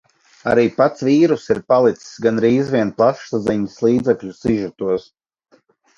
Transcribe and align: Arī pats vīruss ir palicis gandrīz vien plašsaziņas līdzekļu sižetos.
Arī 0.51 0.61
pats 0.77 1.03
vīruss 1.07 1.43
ir 1.55 1.59
palicis 1.73 2.15
gandrīz 2.27 2.71
vien 2.77 2.95
plašsaziņas 3.03 3.77
līdzekļu 3.89 4.35
sižetos. 4.39 5.11